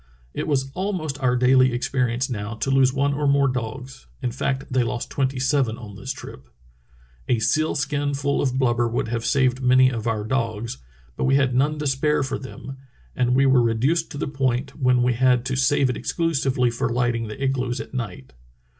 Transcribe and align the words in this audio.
It 0.33 0.47
was 0.47 0.71
almost 0.73 1.19
our 1.21 1.35
daily 1.35 1.73
experience 1.73 2.27
now 2.27 2.55
to 2.55 2.71
lose 2.71 2.91
one 2.91 3.13
or 3.13 3.27
more 3.27 3.47
dogs 3.47 4.07
[in 4.23 4.31
fact, 4.31 4.65
they 4.73 4.81
lost 4.81 5.11
tvventy 5.11 5.35
sevep 5.39 5.77
on 5.79 5.95
this 5.95 6.11
trip]. 6.11 6.49
A 7.27 7.37
seal 7.37 7.75
skin 7.75 8.15
full 8.15 8.41
of 8.41 8.57
blubber 8.57 8.87
would 8.87 9.09
have 9.09 9.23
saved 9.23 9.61
many 9.61 9.91
of 9.91 10.07
our 10.07 10.23
dogs; 10.23 10.79
but 11.15 11.25
we 11.25 11.35
had 11.35 11.53
none 11.53 11.77
to 11.77 11.85
spare 11.85 12.23
for 12.23 12.39
them, 12.39 12.77
as 13.15 13.29
we 13.29 13.45
were 13.45 13.61
reduced 13.61 14.09
to 14.09 14.17
the 14.17 14.27
point 14.27 14.75
when 14.75 15.03
we 15.03 15.13
had 15.13 15.45
to 15.45 15.55
save 15.55 15.87
it 15.87 15.97
exclusively 15.97 16.71
for 16.71 16.89
lighting 16.89 17.27
the 17.27 17.39
igloos 17.39 17.79
at 17.79 17.93
night. 17.93 18.33